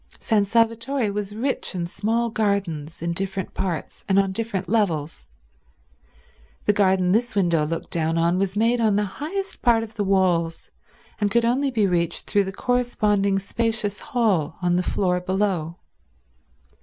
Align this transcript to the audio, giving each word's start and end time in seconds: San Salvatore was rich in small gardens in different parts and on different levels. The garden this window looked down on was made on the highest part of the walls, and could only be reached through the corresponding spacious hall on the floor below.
San 0.19 0.45
Salvatore 0.45 1.11
was 1.13 1.35
rich 1.35 1.75
in 1.75 1.85
small 1.85 2.31
gardens 2.31 3.03
in 3.03 3.13
different 3.13 3.53
parts 3.53 4.03
and 4.09 4.17
on 4.17 4.31
different 4.31 4.67
levels. 4.67 5.27
The 6.65 6.73
garden 6.73 7.11
this 7.11 7.35
window 7.35 7.67
looked 7.67 7.91
down 7.91 8.17
on 8.17 8.39
was 8.39 8.57
made 8.57 8.81
on 8.81 8.95
the 8.95 9.05
highest 9.21 9.61
part 9.61 9.83
of 9.83 9.93
the 9.93 10.03
walls, 10.03 10.71
and 11.19 11.29
could 11.29 11.45
only 11.45 11.69
be 11.69 11.85
reached 11.85 12.25
through 12.25 12.45
the 12.45 12.51
corresponding 12.51 13.37
spacious 13.37 13.99
hall 13.99 14.57
on 14.59 14.75
the 14.75 14.81
floor 14.81 15.19
below. 15.21 15.77